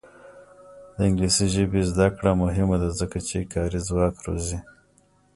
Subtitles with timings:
[0.95, 4.59] د انګلیسي ژبې زده کړه مهمه ده ځکه چې کاري ځواک روزي.